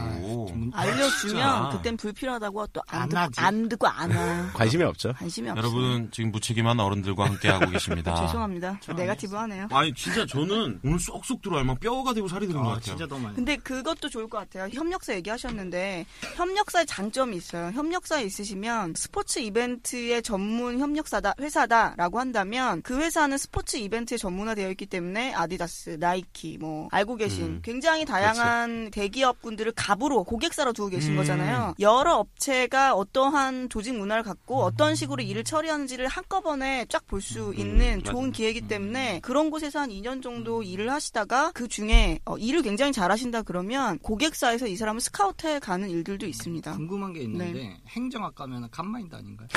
[0.74, 1.70] 알려주면 진짜.
[1.72, 3.40] 그땐 불필요하다고 또안안 듣고, 하지.
[3.42, 4.52] 안 듣고 안 와.
[4.54, 5.14] 관심이 없죠.
[5.14, 5.60] 관심이 없어.
[5.62, 8.16] 여러분 지금 무책임한 어른들과 함께 하고 계십니다.
[8.26, 8.80] 죄송합니다.
[8.96, 9.68] 네가 티브하네요.
[9.72, 11.64] 아니 진짜 저는 오늘 쏙쏙 들어요.
[11.64, 12.82] 막 뼈가 되고 살이 것 아, 같아요.
[12.82, 13.36] 진짜 너무 많이.
[13.36, 14.70] 근데 그것도 좋을 것 같아요.
[14.72, 16.06] 협력사 얘기하셨는데
[16.36, 17.72] 협력사의 장점이 있어요.
[17.74, 25.34] 협력사에 있으시면 스포츠 이벤트의 전문 협력사다 회사다라고 한다면 그 회사는 스포츠 이벤트에 전문화되어 있기 때문에
[25.34, 27.62] 아디다스, 나이키 뭐 알고 계신 음.
[27.64, 31.18] 굉장히 다양한 대기업군들을 갑으로 고객사로 두고 계신 음.
[31.18, 31.76] 거잖아요.
[31.80, 38.02] 여러 업체가 어떠한 조직 문화를 갖고 어떤 식으로 일을 처리하는지를 한꺼번에 쫙 볼 수 있는
[38.04, 38.04] 맞아요.
[38.04, 42.92] 좋은 기회이기 때문에 그런 곳에서 한 2년 정도 일을 하시다가 그 중에 어, 일을 굉장히
[42.92, 46.74] 잘하신다 그러면 고객사에서 이 사람을 스카우트해 가는 일들도 있습니다.
[46.74, 47.78] 궁금한 게 있는데 네.
[47.90, 49.48] 행정학 가면 갑마인드 아닌가요?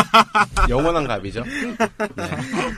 [0.68, 1.44] 영원한 갑이죠.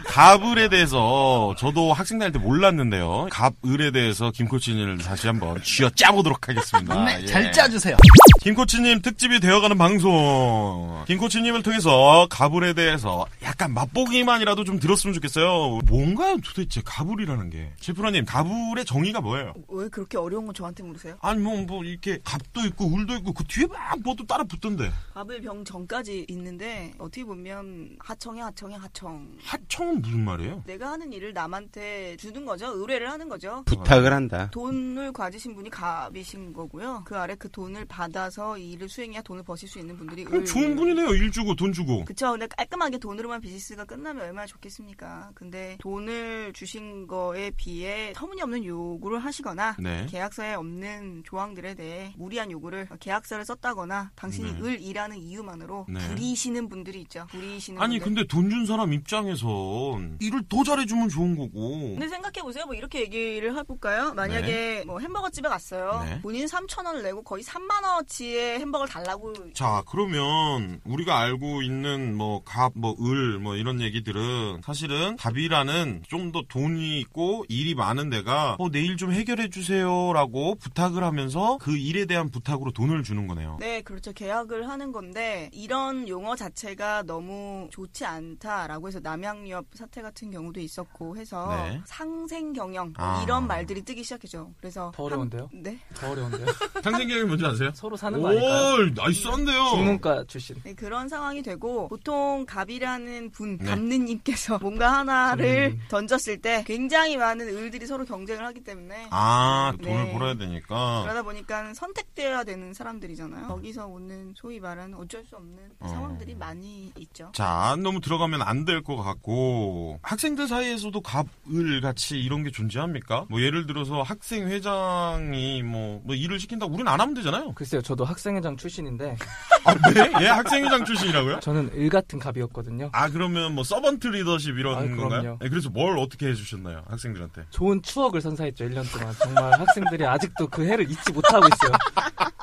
[0.06, 3.28] 갑을에 대해서 저도 학생 다닐 때 몰랐는데요.
[3.30, 7.22] 갑을에 대해서 김코치님을 다시 한번 쥐어 짜보도록 하겠습니다.
[7.22, 7.50] 예.
[7.52, 7.96] 짜주세요.
[8.42, 11.04] 김코치님 특집이 되어가는 방송.
[11.06, 15.80] 김코치님을 통해서 더 가불에 대해서 약간 맛보기만이라도 좀 들었으면 좋겠어요.
[15.87, 17.72] 뭔 가요 도대체 가불이라는 게?
[17.81, 19.55] 셰프라님 가불의 정의가 뭐예요?
[19.68, 21.16] 왜 그렇게 어려운 건 저한테 물으세요?
[21.20, 25.64] 아니 뭐, 뭐 이렇게 갑도 있고 울도 있고 그 뒤에 막 뭐도 따라 붙던데 밥을병
[25.64, 29.33] 전까지 있는데 어떻게 보면 하청이 하청이 하청.
[29.42, 30.62] 하청은 무슨 말이에요?
[30.66, 32.66] 내가 하는 일을 남한테 주는 거죠.
[32.75, 33.62] 의뢰를 하는 거죠.
[33.66, 34.48] 부탁을 한다.
[34.53, 37.03] 돈을 가지신 분이 갑이신 거고요.
[37.05, 40.46] 그 아래 그 돈을 받아서 이 일을 수행해야 돈을 버실 수 있는 분들이 그럼 을.
[40.46, 42.31] 좋은 분이네요 일 주고 돈 주고 그쵸.
[42.33, 45.31] 근데 깔끔하게 돈으로만 비즈니스가 끝나면 얼마나 좋겠습니까?
[45.35, 50.07] 근데 돈을 주신 거에 비해 터무니없는 요구를 하시거나 네.
[50.11, 54.61] 계약서에 없는 조항들에 대해 무리한 요구를 계약서를 썼다거나 당신이 네.
[54.62, 56.00] 을 일하는 이유만으로 네.
[56.09, 57.26] 부리시는 분들이 있죠.
[57.31, 58.14] 부리시는 아니 분들.
[58.14, 62.64] 근데 돈 준 사람 입장에선 일을 더 잘해주면 좋은 거고 근데 생각해 보세요.
[62.66, 64.12] 뭐 이렇게 얘기를 해볼까요?
[64.14, 66.02] 만약에 뭐 햄버거 집에 갔어요.
[66.05, 66.20] 네.
[66.22, 69.33] 본인 3천 원을 내고 거의 3만 원어치의 햄버거를 달라고.
[69.55, 76.33] 자 그러면 우리가 알고 있는 뭐 갑, 뭐 을, 뭐 이런 얘기들은 사실은 갑이라는 좀
[76.33, 82.07] 더 돈이 있고 일이 많은 데가 어, 내일 좀 해결해 주세요라고 부탁을 하면서 그 일에
[82.07, 83.57] 대한 부탁으로 돈을 주는 거네요.
[83.61, 84.12] 네, 그렇죠.
[84.14, 91.16] 계약을 하는 건데 이런 용어 자체가 너무 좋지 않다라고 해서 남양유업 사태 같은 경우도 있었고
[91.18, 91.81] 해서 네.
[91.85, 93.23] 상생 경영 아.
[93.25, 94.53] 이런 말들이 뜨기 시작했죠.
[94.59, 95.49] 그래서 더 어려운데요?
[95.53, 95.79] 한- 네.
[95.95, 96.47] 더 어려운데요.
[96.83, 97.71] 상생계획 뭔지 아세요?
[97.75, 98.75] 서로 사는 거 아닐까요?
[98.75, 99.64] 오, 나이스한데요.
[99.75, 100.57] 중문과 출신.
[100.64, 103.64] 네, 그런 상황이 되고 보통 갑이라는 분, 네.
[103.66, 105.80] 갑느님께서 뭔가 하나를 음.
[105.88, 110.12] 던졌을 때 굉장히 많은 을들이 서로 경쟁을 하기 때문에 아, 돈을 네.
[110.12, 111.02] 벌어야 되니까.
[111.02, 113.46] 그러다 보니까 선택되어야 되는 사람들이잖아요.
[113.48, 115.88] 거기서 오는 소위 말하는 어쩔 수 없는 어.
[115.88, 117.30] 상황들이 많이 있죠.
[117.35, 123.26] 자, 너무 들어가면 안 될 것 같고 학생들 사이에서도 갑을 같이 이런 게 존재합니까?
[123.28, 127.52] 뭐 예를 들어서 학생 회장이 뭐, 뭐 일을 시킨다고 우리는 안 하면 되잖아요.
[127.54, 129.16] 글쎄요, 저도 학생회장 출신인데
[129.64, 130.24] 아, 네?
[130.24, 131.40] 얘 학생 회장 출신이라고요?
[131.40, 132.90] 저는 을 같은 갑이었거든요.
[132.92, 135.20] 아, 그러면 뭐 서번트 리더십 이런 아이, 건가요?
[135.22, 135.38] 그럼요.
[135.62, 136.83] 네, 그래서 뭘 어떻게 해주셨나요?
[136.88, 137.44] 학생들한테.
[137.51, 139.14] 좋은 추억을 선사했죠, 1년 동안.
[139.22, 141.72] 정말 학생들이 아직도 그 해를 잊지 못하고 있어요.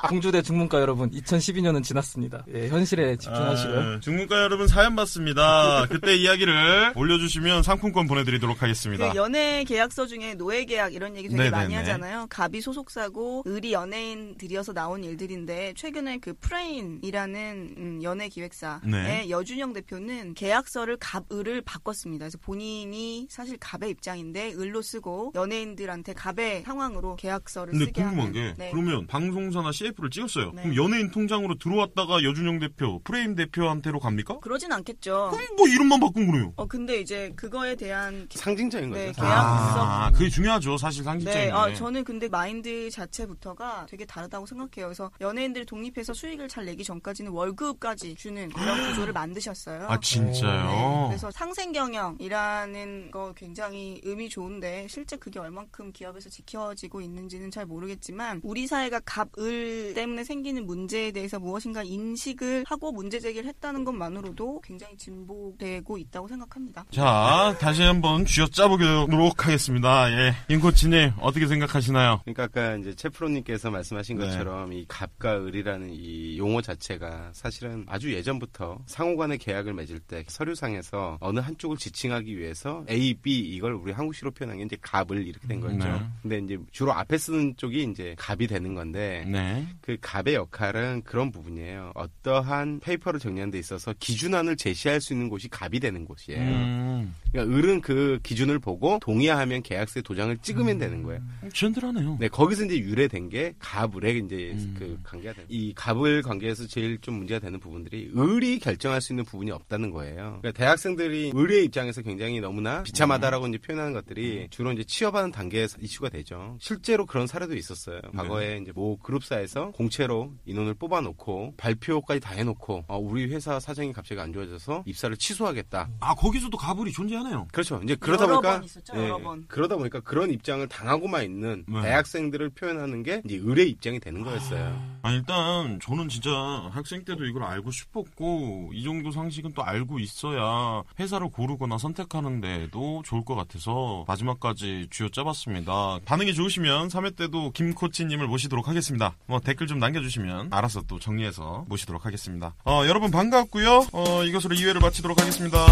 [0.08, 2.44] 공주대 중문과 여러분, 2012년은 지났습니다.
[2.54, 3.80] 예, 현실에 집중하시고요.
[3.80, 5.86] 아, 중문과 여러분 사연 받습니다.
[5.90, 9.10] 그때 이야기를 올려주시면 상품권 보내드리도록 하겠습니다.
[9.10, 11.90] 그 연애 계약서 중에 노예 계약 이런 얘기 되게 많이 네네네.
[11.90, 12.26] 하잖아요.
[12.30, 19.30] 갑이 소속사고 을이 연예인들이어서 나온 일들인데 최근에 그 프레인이라는 음, 연예 기획사의 네.
[19.30, 22.24] 여준영 대표는 계약서를 갑을을 바꿨습니다.
[22.24, 28.32] 그래서 본인이 사실 갑의 입장인데 을로 쓰고 연예인들한테 갑의 상황으로 계약서를 근데 쓰게 궁금한 하는.
[28.32, 28.70] 게 네.
[28.70, 30.52] 그러면 방송사나 CF를 찍었어요.
[30.54, 30.62] 네.
[30.62, 34.38] 그럼 연예인 통장으로 들어왔다가 여준영 대표, 프레임 대표한테로 갑니까?
[34.40, 35.30] 그러진 않겠죠.
[35.32, 36.52] 그럼 뭐 이름만 바꾼 거네요.
[36.56, 39.22] 어 근데 이제 그거에 대한 상징적인 네, 거죠.
[39.22, 40.76] 계약- 아, 그게 중요하죠.
[40.78, 41.52] 사실 상징적인 네, 게.
[41.52, 44.86] 아, 저는 근데 마인드 자체부터가 되게 다르다고 생각해요.
[44.88, 49.86] 그래서 연예인들이 독립해서 수익을 잘 내기 전까지는 월급까지 주는 그런 구조를 만드셨어요.
[49.88, 50.66] 아, 진짜요?
[50.70, 57.66] 네, 그래서 상생 경영이라는 거 굉장히 의미 좋은데 실제 그게 얼만큼 기업에서 지켜지고 있는지는 잘
[57.66, 64.60] 모르겠지만 우리 사회가 갑을 때문에 생기는 문제에 대해서 무엇인가 인식을 하고 문제 제기를 했다는 것만으로도
[64.62, 66.84] 굉장히 진보되고 있다고 생각합니다.
[66.90, 70.10] 자, 다시 한번 쥐어짜보도록 하겠습니다.
[70.10, 70.34] 예.
[70.48, 72.20] 임코치님, 어떻게 생각하시나요?
[72.24, 74.26] 그러니까 아까 이제 채프로님께서 말씀하신 네.
[74.26, 80.24] 것처럼 이 갑과 을이라는 이 용어 자체가 사실은 아주 예전부터 상호 간의 계약을 맺을 때
[80.26, 85.46] 서류상에서 어느 한쪽을 지칭하기 위해서 A, B 이걸 우리 한국식으로 표현한 게 이제 갑을 이렇게
[85.46, 85.76] 된 거죠.
[85.76, 86.00] 네.
[86.22, 89.66] 근데 이제 주로 앞에 쓰는 쪽이 이제 갑이 되는 건데 네.
[89.80, 91.92] 그 갑의 역할은 그런 부분이에요.
[91.94, 96.40] 어떠한 페이퍼를 정리하는 데 있어서 기준안을 제시할 수 있는 곳이 갑이 되는 곳이에요.
[96.40, 101.20] 음, 그러니까 을은 그 기준을 보고 동의하면 계약서에 도장을 찍으면 되는 거예요.
[101.52, 102.16] 젠틀하네요.
[102.20, 104.74] 네, 거기서 이제 유래된 게 갑을의 이제 음.
[104.78, 105.44] 그 관계가 돼.
[105.48, 110.38] 이 갑을 관계에서 제일 좀 문제가 되는 부분들이 을이 결정할 수 있는 부분이 없다는 거예요.
[110.40, 116.08] 그러니까 대학생들이 을의 입장에서 굉장히 너무나 비참하다라고 이제 표현하는 것들이 주로 이제 취업하는 단계에서 이슈가
[116.08, 116.56] 되죠.
[116.60, 118.00] 실제로 그런 사례도 있었어요.
[118.16, 124.20] 과거에 이제 모 그룹사에서 공채로 인원을 뽑아놓고 발표까지 다 해놓고 어, 우리 회사 사정이 갑자기
[124.20, 125.88] 안 좋아져서 입사를 취소하겠다.
[126.00, 127.46] 아, 거기서도 가불이 존재 하네요.
[127.52, 127.80] 그렇죠.
[127.84, 129.44] 이제 그러다 여러 보니까 번 있었죠, 여러 번.
[129.48, 131.82] 그러다 보니까 그런 입장을 당하고만 있는 네.
[131.82, 135.00] 대학생들을 표현하는 게 이제 의뢰 입장이 되는 거였어요.
[135.02, 136.30] 아, 일단 저는 진짜
[136.72, 143.02] 학생 때도 이걸 알고 싶었고 이 정도 상식은 또 알고 있어야 회사를 고르거나 선택하는 데도
[143.04, 146.00] 좋을 것 같아서 마지막까지 쥐어짜봤습니다.
[146.04, 149.14] 반응이 좋으시면 3회 때도 김 코치님을 모시도록 하겠습니다.
[149.26, 152.54] 뭐 댓글 좀 남겨주시면 알아서 또 정리해서 모시도록 하겠습니다.
[152.64, 153.86] 어, 여러분 반갑고요.
[153.92, 155.66] 어, 이것으로 2회를 마치도록 하겠습니다.